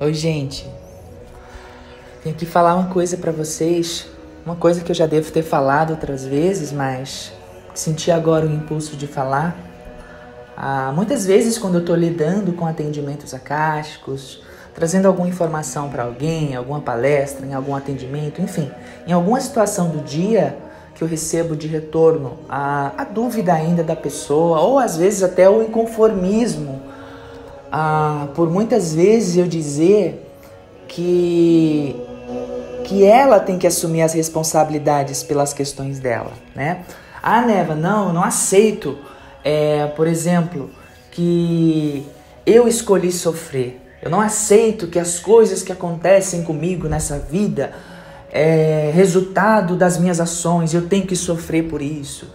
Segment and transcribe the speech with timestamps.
[0.00, 0.64] Oi, gente.
[2.22, 4.06] Tenho que falar uma coisa para vocês,
[4.46, 7.32] uma coisa que eu já devo ter falado outras vezes, mas
[7.74, 9.56] senti agora o impulso de falar.
[10.56, 14.40] Ah, muitas vezes, quando eu estou lidando com atendimentos acásticos,
[14.72, 18.70] trazendo alguma informação para alguém, alguma palestra, em algum atendimento, enfim,
[19.04, 20.56] em alguma situação do dia
[20.94, 25.50] que eu recebo de retorno a, a dúvida ainda da pessoa, ou às vezes até
[25.50, 26.87] o inconformismo,
[27.70, 30.24] ah, por muitas vezes eu dizer
[30.86, 31.96] que
[32.84, 36.84] que ela tem que assumir as responsabilidades pelas questões dela, né?
[37.22, 38.96] Ah, Neva, não, eu não aceito,
[39.44, 40.70] é, por exemplo,
[41.10, 42.06] que
[42.46, 43.78] eu escolhi sofrer.
[44.00, 47.72] Eu não aceito que as coisas que acontecem comigo nessa vida
[48.32, 52.32] é resultado das minhas ações, eu tenho que sofrer por isso.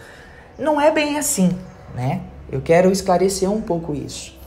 [0.59, 1.57] Não é bem assim,
[1.95, 2.21] né?
[2.51, 4.37] Eu quero esclarecer um pouco isso.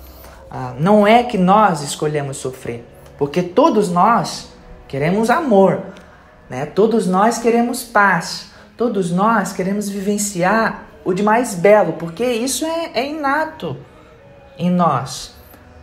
[0.50, 2.84] Ah, não é que nós escolhemos sofrer,
[3.18, 4.52] porque todos nós
[4.87, 5.82] queremos amor,
[6.48, 6.66] né?
[6.66, 12.90] Todos nós queremos paz, todos nós queremos vivenciar o de mais belo, porque isso é,
[12.95, 13.76] é inato
[14.59, 15.34] em nós,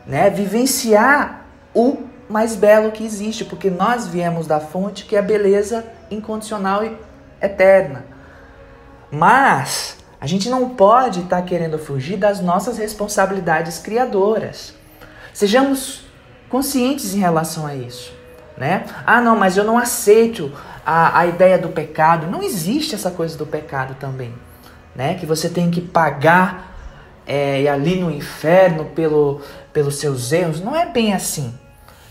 [0.07, 0.29] né?
[0.29, 1.97] Vivenciar o
[2.29, 6.97] mais belo que existe, porque nós viemos da fonte que é a beleza incondicional e
[7.41, 8.05] eterna.
[9.11, 14.73] Mas a gente não pode estar tá querendo fugir das nossas responsabilidades criadoras.
[15.33, 16.05] Sejamos
[16.49, 18.23] conscientes em relação a isso
[18.57, 18.85] né?
[19.05, 20.51] Ah, não, mas eu não aceito
[20.85, 22.27] a, a ideia do pecado.
[22.27, 24.33] Não existe essa coisa do pecado também,
[24.95, 25.15] né?
[25.15, 26.77] Que você tem que pagar
[27.25, 30.61] é, ali no inferno pelo, pelos seus erros.
[30.61, 31.53] Não é bem assim.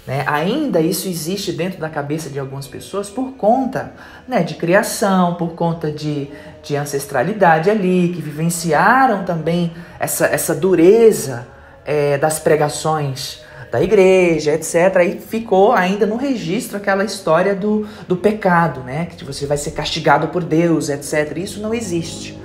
[0.06, 0.24] Né?
[0.26, 3.92] Ainda isso existe dentro da cabeça de algumas pessoas por conta
[4.26, 6.28] né, de criação, por conta de,
[6.62, 11.46] de ancestralidade ali, que vivenciaram também essa, essa dureza
[11.84, 14.96] é, das pregações da igreja, etc.
[14.96, 19.06] Aí ficou ainda no registro aquela história do, do pecado, né?
[19.06, 21.38] Que você vai ser castigado por Deus, etc.
[21.38, 22.38] Isso não existe,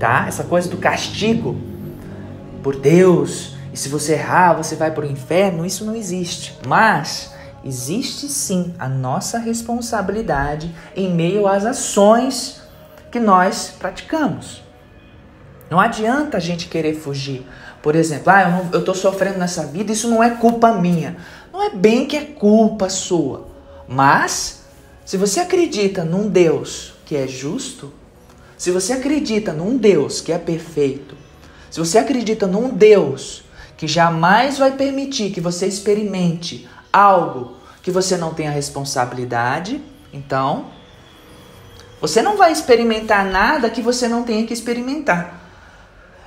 [0.00, 0.24] tá?
[0.26, 1.56] Essa coisa do castigo
[2.60, 6.56] por Deus, e se você errar, você vai para o inferno, isso não existe.
[6.64, 7.32] Mas
[7.64, 12.62] existe sim a nossa responsabilidade em meio às ações
[13.10, 14.62] que nós praticamos.
[15.68, 17.44] Não adianta a gente querer fugir.
[17.82, 21.16] Por exemplo, ah, eu estou sofrendo nessa vida, isso não é culpa minha.
[21.52, 23.48] Não é bem que é culpa sua.
[23.88, 24.66] Mas,
[25.04, 27.92] se você acredita num Deus que é justo,
[28.56, 31.16] se você acredita num Deus que é perfeito,
[31.68, 33.43] se você acredita num Deus
[33.76, 39.80] que jamais vai permitir que você experimente algo que você não tenha responsabilidade,
[40.12, 40.66] então
[42.00, 45.40] você não vai experimentar nada que você não tenha que experimentar.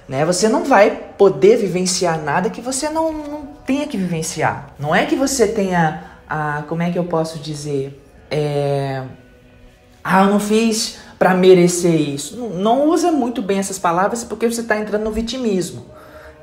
[0.08, 0.26] Né?
[0.26, 4.74] Você não vai poder vivenciar nada que você não, não tenha que vivenciar.
[4.80, 6.64] Não é que você tenha a.
[6.68, 8.02] Como é que eu posso dizer?
[8.32, 9.04] É,
[10.04, 12.38] ah, eu não fiz para merecer isso.
[12.38, 15.86] Não, não, usa muito bem essas palavras porque você está entrando no vitimismo.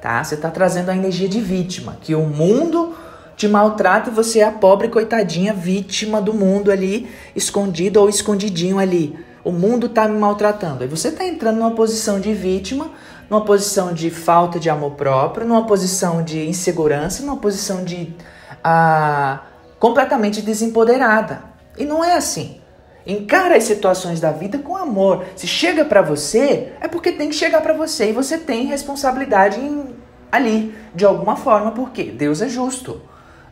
[0.05, 0.23] Tá?
[0.23, 2.95] Você está trazendo a energia de vítima, que o mundo
[3.39, 8.79] te maltrata e você é a pobre coitadinha vítima do mundo ali, escondido ou escondidinho
[8.79, 9.19] ali.
[9.43, 10.83] O mundo está me maltratando.
[10.83, 12.91] Aí você está entrando numa posição de vítima
[13.31, 18.15] numa posição de falta de amor próprio, numa posição de insegurança, numa posição de
[18.63, 19.41] ah,
[19.79, 21.43] completamente desempoderada.
[21.79, 22.61] E não é assim.
[23.07, 25.25] Encara as situações da vida com amor.
[25.37, 29.61] Se chega para você, é porque tem que chegar para você e você tem responsabilidade
[29.61, 29.95] em,
[30.33, 33.03] ali, de alguma forma, porque Deus é justo.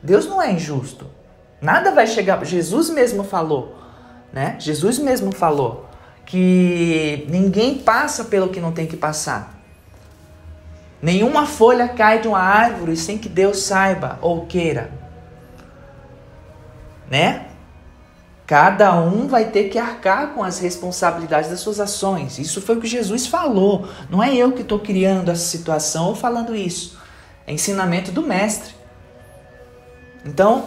[0.03, 1.07] Deus não é injusto.
[1.61, 2.43] Nada vai chegar.
[2.45, 3.77] Jesus mesmo falou,
[4.33, 4.57] né?
[4.59, 5.87] Jesus mesmo falou
[6.25, 9.61] que ninguém passa pelo que não tem que passar.
[11.01, 14.91] Nenhuma folha cai de uma árvore sem que Deus saiba ou queira.
[17.11, 17.47] Né?
[18.53, 22.39] Cada um vai ter que arcar com as responsabilidades das suas ações.
[22.39, 23.89] Isso foi o que Jesus falou.
[24.11, 26.99] Não é eu que estou criando essa situação ou falando isso.
[27.47, 28.75] É ensinamento do Mestre.
[30.23, 30.67] Então,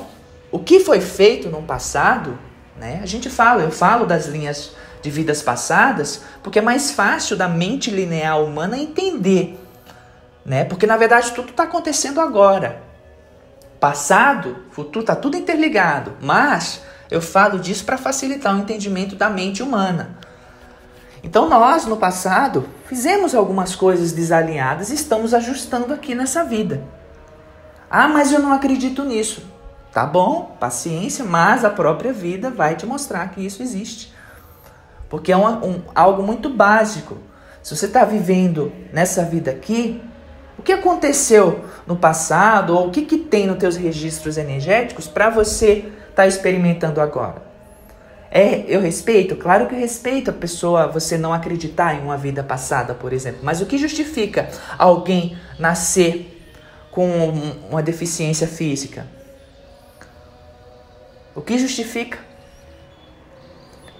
[0.51, 2.39] o que foi feito no passado,
[2.75, 3.01] né?
[3.03, 4.71] A gente fala, eu falo das linhas
[5.03, 9.59] de vidas passadas, porque é mais fácil da mente linear humana entender
[10.43, 10.63] né?
[10.63, 12.81] Porque na verdade tudo está acontecendo agora.
[13.79, 16.13] Passado, futuro, está tudo interligado.
[16.19, 20.17] Mas eu falo disso para facilitar o entendimento da mente humana.
[21.23, 26.83] Então nós no passado fizemos algumas coisas desalinhadas e estamos ajustando aqui nessa vida.
[27.89, 29.43] Ah, mas eu não acredito nisso.
[29.91, 34.13] Tá bom, paciência, mas a própria vida vai te mostrar que isso existe.
[35.09, 37.17] Porque é um, um algo muito básico.
[37.63, 40.03] Se você está vivendo nessa vida aqui,
[40.59, 45.29] o que aconteceu no passado ou o que, que tem nos teus registros energéticos para
[45.29, 47.43] você estar tá experimentando agora.
[48.31, 52.43] É, eu respeito, claro que eu respeito a pessoa você não acreditar em uma vida
[52.43, 53.41] passada, por exemplo.
[53.43, 56.31] Mas o que justifica alguém nascer
[56.91, 57.07] com
[57.69, 59.05] uma deficiência física?
[61.33, 62.17] O que justifica?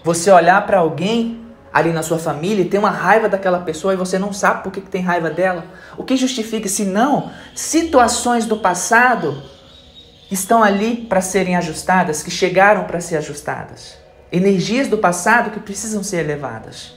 [0.03, 3.97] Você olhar para alguém ali na sua família e ter uma raiva daquela pessoa e
[3.97, 5.65] você não sabe por que, que tem raiva dela?
[5.97, 6.69] O que justifica?
[6.69, 9.54] Se não, situações do passado
[10.35, 13.97] estão ali para serem ajustadas, que chegaram para ser ajustadas.
[14.31, 16.93] Energias do passado que precisam ser elevadas.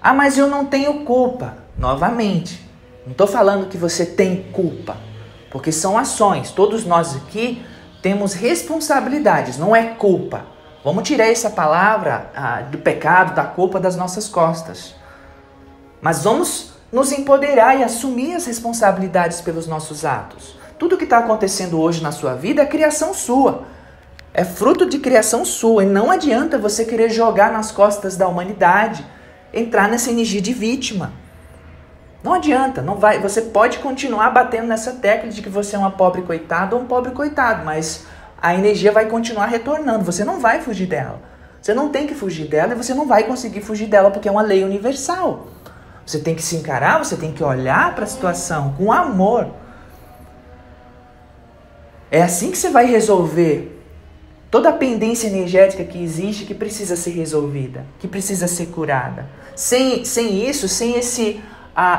[0.00, 1.56] Ah, mas eu não tenho culpa.
[1.76, 2.64] Novamente,
[3.04, 4.96] não estou falando que você tem culpa,
[5.50, 6.50] porque são ações.
[6.50, 7.64] Todos nós aqui
[8.00, 10.46] temos responsabilidades, não é culpa.
[10.84, 14.94] Vamos tirar essa palavra ah, do pecado, da culpa das nossas costas.
[16.00, 20.54] Mas vamos nos empoderar e assumir as responsabilidades pelos nossos atos.
[20.78, 23.64] Tudo que está acontecendo hoje na sua vida é criação sua.
[24.32, 25.84] É fruto de criação sua.
[25.84, 29.06] E não adianta você querer jogar nas costas da humanidade,
[29.52, 31.12] entrar nessa energia de vítima.
[32.22, 33.20] Não adianta, não vai.
[33.20, 36.86] Você pode continuar batendo nessa tecla de que você é uma pobre coitada ou um
[36.86, 38.06] pobre coitado, mas
[38.40, 40.04] a energia vai continuar retornando.
[40.04, 41.20] Você não vai fugir dela.
[41.60, 44.32] Você não tem que fugir dela e você não vai conseguir fugir dela porque é
[44.32, 45.46] uma lei universal.
[46.04, 49.48] Você tem que se encarar, você tem que olhar para a situação com amor.
[52.14, 53.76] É assim que você vai resolver
[54.48, 59.28] toda a pendência energética que existe que precisa ser resolvida, que precisa ser curada.
[59.56, 61.42] Sem, sem isso, sem esse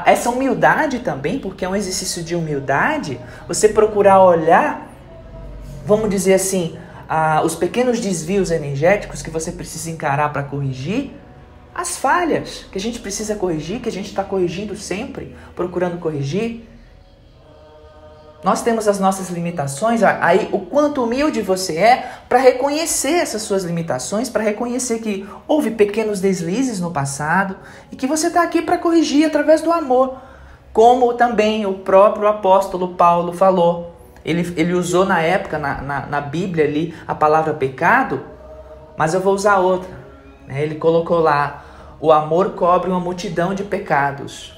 [0.05, 4.89] essa humildade também, porque é um exercício de humildade, você procurar olhar
[5.85, 6.77] vamos dizer assim,
[7.43, 11.11] os pequenos desvios energéticos que você precisa encarar para corrigir,
[11.73, 16.63] as falhas que a gente precisa corrigir, que a gente está corrigindo sempre, procurando corrigir.
[18.45, 23.63] Nós temos as nossas limitações, aí o quanto humilde você é para reconhecer essas suas
[23.63, 27.55] limitações, para reconhecer que houve pequenos deslizes no passado
[27.91, 30.17] e que você está aqui para corrigir através do amor,
[30.71, 33.95] como também o próprio apóstolo Paulo falou.
[34.23, 38.21] Ele, ele usou na época, na, na, na Bíblia ali, a palavra pecado,
[38.95, 39.89] mas eu vou usar outra.
[40.47, 40.61] Né?
[40.61, 41.65] Ele colocou lá:
[41.99, 44.54] o amor cobre uma multidão de pecados.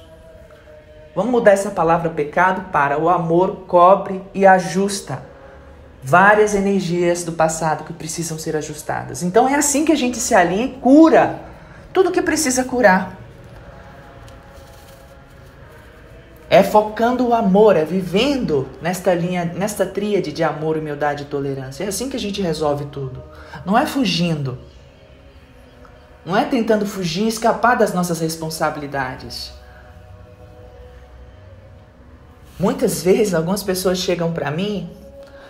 [1.18, 5.20] Vamos mudar essa palavra pecado para o amor cobre e ajusta
[6.00, 9.24] várias energias do passado que precisam ser ajustadas.
[9.24, 11.40] Então é assim que a gente se alinha e cura
[11.92, 13.18] tudo que precisa curar.
[16.48, 21.82] É focando o amor, é vivendo nesta linha, nesta tríade de amor, humildade e tolerância.
[21.82, 23.20] É assim que a gente resolve tudo.
[23.66, 24.56] Não é fugindo.
[26.24, 29.57] Não é tentando fugir escapar das nossas responsabilidades.
[32.58, 34.90] Muitas vezes algumas pessoas chegam para mim,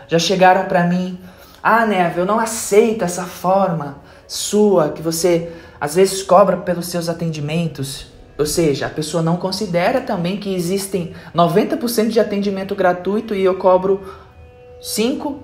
[0.07, 1.19] já chegaram para mim,
[1.63, 3.97] ah, Neve, eu não aceito essa forma
[4.27, 5.51] sua que você
[5.81, 8.09] às vezes cobra pelos seus atendimentos.
[8.39, 13.57] Ou seja, a pessoa não considera também que existem 90% de atendimento gratuito e eu
[13.57, 14.01] cobro
[14.81, 15.43] 5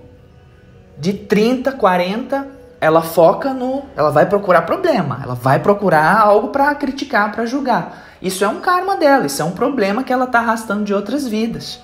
[0.98, 2.46] de 30, 40,
[2.84, 8.04] ela foca no, ela vai procurar problema, ela vai procurar algo para criticar, para julgar.
[8.20, 11.26] Isso é um karma dela, isso é um problema que ela está arrastando de outras
[11.26, 11.80] vidas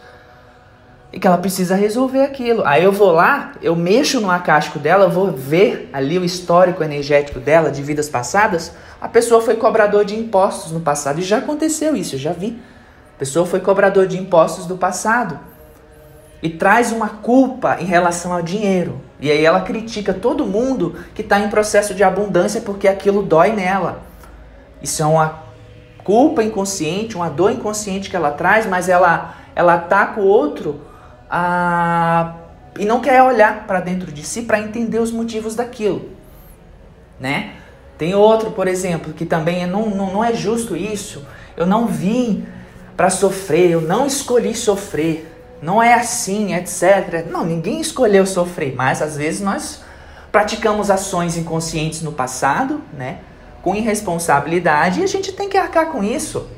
[1.10, 2.62] e que ela precisa resolver aquilo.
[2.66, 6.84] Aí eu vou lá, eu mexo no acástico dela, eu vou ver ali o histórico
[6.84, 8.74] energético dela de vidas passadas.
[9.00, 12.60] A pessoa foi cobrador de impostos no passado e já aconteceu isso, eu já vi.
[13.16, 15.40] A pessoa foi cobrador de impostos do passado
[16.42, 19.00] e traz uma culpa em relação ao dinheiro.
[19.20, 23.52] E aí ela critica todo mundo que está em processo de abundância porque aquilo dói
[23.52, 24.02] nela.
[24.82, 25.42] Isso é uma
[26.02, 30.80] culpa inconsciente, uma dor inconsciente que ela traz, mas ela ela ataca o outro
[31.28, 32.34] a,
[32.78, 36.10] e não quer olhar para dentro de si para entender os motivos daquilo,
[37.18, 37.54] né?
[37.98, 41.22] Tem outro, por exemplo, que também é, não, não, não é justo isso.
[41.54, 42.46] Eu não vim
[42.96, 45.29] para sofrer, eu não escolhi sofrer.
[45.62, 47.26] Não é assim, etc.
[47.30, 49.82] Não, ninguém escolheu sofrer, mas às vezes nós
[50.32, 53.18] praticamos ações inconscientes no passado, né?
[53.62, 56.48] Com irresponsabilidade e a gente tem que arcar com isso.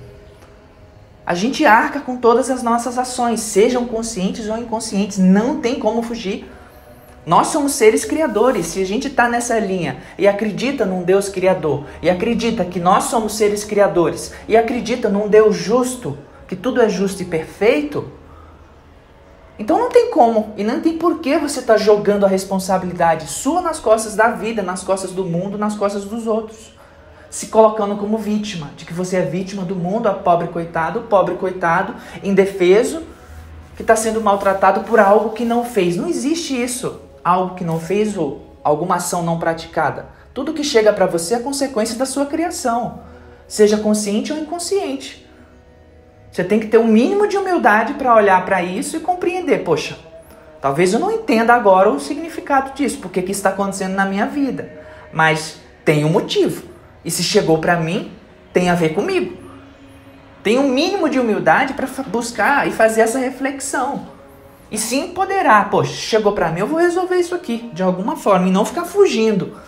[1.24, 6.02] A gente arca com todas as nossas ações, sejam conscientes ou inconscientes, não tem como
[6.02, 6.50] fugir.
[7.24, 8.66] Nós somos seres criadores.
[8.66, 13.04] Se a gente está nessa linha e acredita num Deus criador, e acredita que nós
[13.04, 16.18] somos seres criadores, e acredita num Deus justo,
[16.48, 18.10] que tudo é justo e perfeito,
[19.58, 23.28] então não tem como e não tem por que você estar tá jogando a responsabilidade
[23.28, 26.72] sua nas costas da vida, nas costas do mundo, nas costas dos outros.
[27.30, 31.34] se colocando como vítima, de que você é vítima do mundo, a pobre coitado, pobre
[31.36, 33.02] coitado, indefeso,
[33.74, 35.96] que está sendo maltratado por algo que não fez.
[35.96, 40.06] Não existe isso, algo que não fez ou alguma ação não praticada.
[40.34, 43.00] Tudo que chega para você é consequência da sua criação,
[43.48, 45.26] seja consciente ou inconsciente.
[46.32, 49.98] Você tem que ter um mínimo de humildade para olhar para isso e compreender, poxa,
[50.62, 54.72] talvez eu não entenda agora o significado disso, porque que está acontecendo na minha vida,
[55.12, 56.64] mas tem um motivo.
[57.04, 58.10] E se chegou para mim,
[58.50, 59.36] tem a ver comigo.
[60.42, 64.06] Tem um mínimo de humildade para buscar e fazer essa reflexão.
[64.70, 68.48] E se empoderar, poxa, chegou para mim, eu vou resolver isso aqui de alguma forma
[68.48, 69.58] e não ficar fugindo,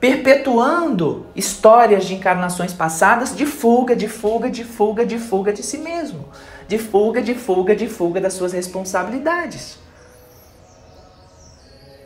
[0.00, 5.78] perpetuando histórias de encarnações passadas de fuga, de fuga, de fuga, de fuga de si
[5.78, 6.28] mesmo,
[6.68, 9.78] de fuga, de fuga, de fuga das suas responsabilidades.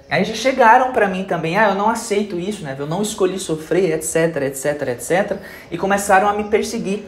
[0.09, 2.75] Aí já chegaram para mim também, ah, eu não aceito isso, né?
[2.77, 5.39] Eu não escolhi sofrer, etc, etc, etc,
[5.71, 7.05] e começaram a me perseguir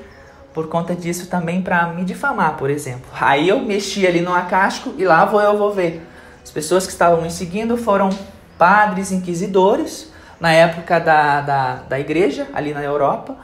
[0.55, 3.11] por conta disso também para me difamar, por exemplo.
[3.21, 6.01] Aí eu mexi ali no acástico e lá vou eu vou ver.
[6.45, 8.11] As pessoas que estavam me seguindo foram
[8.57, 10.12] padres inquisidores
[10.43, 13.37] na época da, da, da igreja, ali na Europa,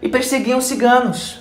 [0.00, 1.40] e perseguiam ciganos.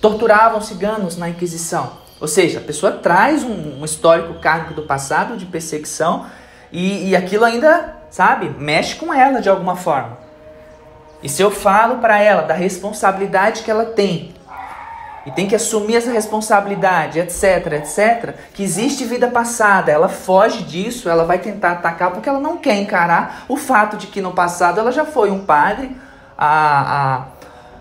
[0.00, 1.98] Torturavam ciganos na Inquisição.
[2.18, 6.24] Ou seja, a pessoa traz um, um histórico kármico do passado de perseguição
[6.72, 10.16] e, e aquilo ainda, sabe, mexe com ela de alguma forma.
[11.22, 14.32] E se eu falo para ela da responsabilidade que ela tem,
[15.26, 21.08] e tem que assumir essa responsabilidade, etc, etc, que existe vida passada, ela foge disso,
[21.08, 24.78] ela vai tentar atacar porque ela não quer encarar o fato de que no passado
[24.78, 25.96] ela já foi um padre,
[26.38, 27.26] a, a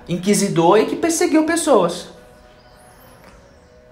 [0.10, 2.10] inquisidor e que perseguiu pessoas.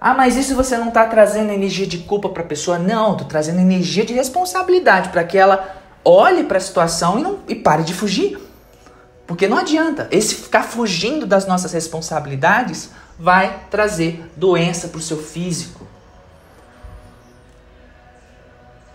[0.00, 2.76] Ah, mas isso você não está trazendo energia de culpa para a pessoa?
[2.76, 7.38] Não, estou trazendo energia de responsabilidade para que ela olhe para a situação e, não,
[7.48, 8.36] e pare de fugir.
[9.26, 10.08] Porque não adianta.
[10.10, 15.86] Esse ficar fugindo das nossas responsabilidades vai trazer doença para o seu físico.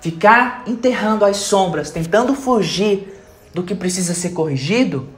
[0.01, 3.21] Ficar enterrando as sombras, tentando fugir
[3.53, 5.09] do que precisa ser corrigido,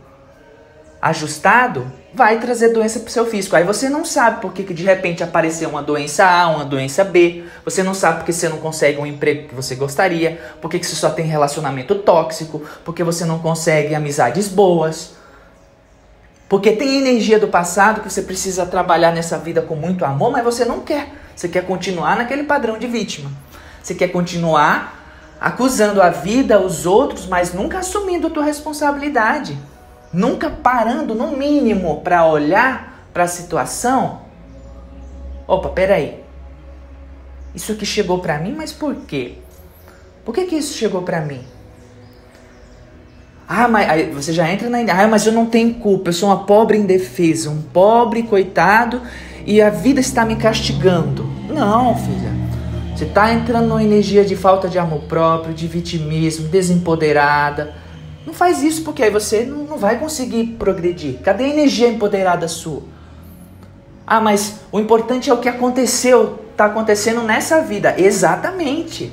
[1.01, 3.55] ajustado, vai trazer doença para o seu físico.
[3.55, 7.43] Aí você não sabe por que, de repente apareceu uma doença A, uma doença B.
[7.63, 10.96] Você não sabe porque você não consegue um emprego que você gostaria, porque que você
[10.96, 15.13] só tem relacionamento tóxico, porque você não consegue amizades boas.
[16.51, 20.43] Porque tem energia do passado que você precisa trabalhar nessa vida com muito amor, mas
[20.43, 21.10] você não quer.
[21.36, 23.31] Você quer continuar naquele padrão de vítima.
[23.81, 25.00] Você quer continuar
[25.39, 29.58] acusando a vida, os outros, mas nunca assumindo a tua responsabilidade
[30.13, 34.22] nunca parando no mínimo para olhar para a situação.
[35.48, 36.22] Opa, peraí.
[37.53, 39.38] Isso aqui chegou para mim, mas por quê?
[40.24, 41.46] Por que, que isso chegou para mim?
[43.53, 46.29] Ah, mas aí você já entra na ah, mas eu não tenho culpa, eu sou
[46.29, 49.01] uma pobre indefesa, um pobre coitado
[49.46, 51.25] e a vida está me castigando.
[51.50, 52.31] Não, filha.
[52.96, 57.75] Você está entrando numa energia de falta de amor próprio, de vitimismo, desempoderada.
[58.25, 61.20] Não faz isso porque aí você não, vai conseguir progredir.
[61.22, 62.84] Cadê a energia empoderada sua?
[64.08, 67.96] Ah, mas o importante é o que aconteceu, está acontecendo nessa vida.
[67.98, 69.12] Exatamente.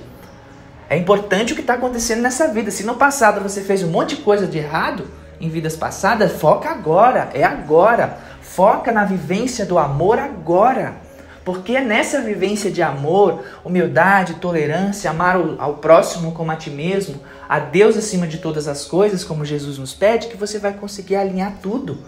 [0.91, 2.71] É importante o que está acontecendo nessa vida.
[2.71, 5.07] Se no passado você fez um monte de coisa de errado,
[5.41, 8.19] em vidas passadas, foca agora, é agora.
[8.41, 10.97] Foca na vivência do amor agora.
[11.45, 17.21] Porque é nessa vivência de amor, humildade, tolerância, amar ao próximo como a ti mesmo,
[17.49, 21.17] a Deus acima de todas as coisas, como Jesus nos pede, que você vai conseguir
[21.17, 21.99] alinhar tudo.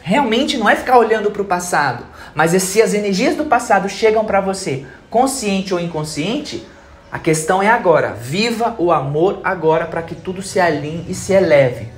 [0.00, 3.88] Realmente não é ficar olhando para o passado, mas é se as energias do passado
[3.88, 6.64] chegam para você, consciente ou inconsciente,
[7.10, 8.12] a questão é agora.
[8.12, 11.88] Viva o amor agora para que tudo se alinhe e se eleve.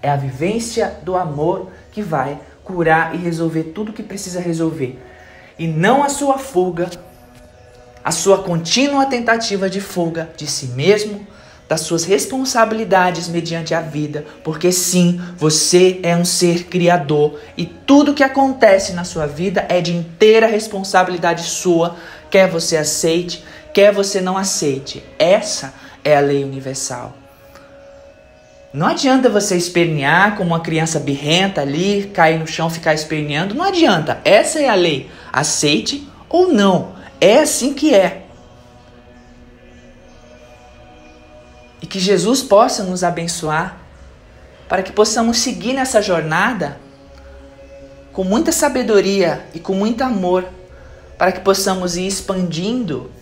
[0.00, 4.98] É a vivência do amor que vai curar e resolver tudo que precisa resolver.
[5.58, 6.90] E não a sua fuga,
[8.02, 11.26] a sua contínua tentativa de fuga de si mesmo,
[11.74, 18.14] das suas responsabilidades mediante a vida, porque sim, você é um ser criador e tudo
[18.14, 21.96] que acontece na sua vida é de inteira responsabilidade sua,
[22.30, 25.02] quer você aceite, quer você não aceite.
[25.18, 27.12] Essa é a lei universal.
[28.72, 33.52] Não adianta você espernear como uma criança birrenta ali, cair no chão, ficar esperneando.
[33.52, 34.20] Não adianta.
[34.24, 35.10] Essa é a lei.
[35.32, 36.92] Aceite ou não.
[37.20, 38.23] É assim que é.
[41.94, 43.78] Que Jesus possa nos abençoar
[44.68, 46.76] para que possamos seguir nessa jornada
[48.12, 50.44] com muita sabedoria e com muito amor,
[51.16, 53.12] para que possamos ir expandindo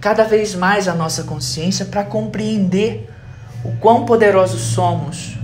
[0.00, 3.10] cada vez mais a nossa consciência para compreender
[3.64, 5.36] o quão poderosos somos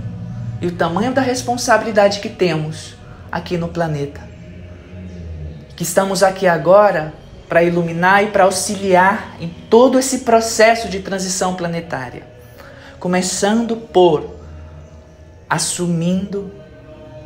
[0.61, 2.95] e o tamanho da responsabilidade que temos
[3.29, 4.21] aqui no planeta.
[5.75, 7.13] Que estamos aqui agora
[7.47, 12.23] para iluminar e para auxiliar em todo esse processo de transição planetária.
[12.99, 14.35] Começando por
[15.49, 16.51] assumindo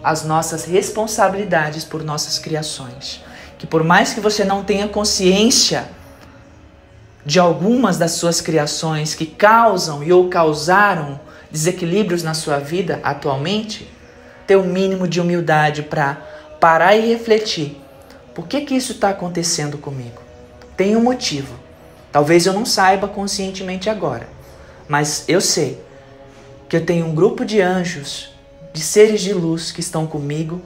[0.04, 3.24] as nossas responsabilidades por nossas criações.
[3.58, 5.88] Que por mais que você não tenha consciência
[7.26, 11.20] de algumas das suas criações que causam e ou causaram
[11.52, 13.88] desequilíbrios na sua vida atualmente,
[14.48, 16.18] ter o um mínimo de humildade para
[16.60, 17.81] parar e refletir.
[18.34, 20.22] Por que que isso está acontecendo comigo?
[20.78, 21.54] Tem um motivo.
[22.12, 24.28] Talvez eu não saiba conscientemente agora,
[24.88, 25.82] mas eu sei
[26.68, 28.34] que eu tenho um grupo de anjos,
[28.74, 30.62] de seres de luz que estão comigo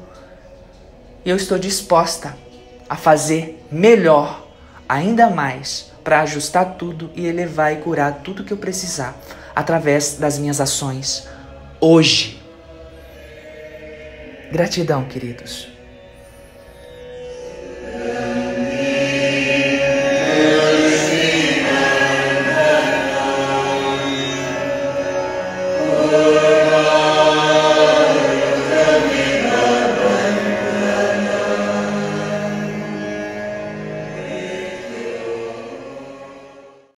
[1.23, 2.35] e eu estou disposta
[2.87, 4.47] a fazer melhor,
[4.87, 9.15] ainda mais, para ajustar tudo e elevar e curar tudo que eu precisar
[9.55, 11.27] através das minhas ações
[11.79, 12.41] hoje.
[14.51, 15.74] Gratidão, queridos.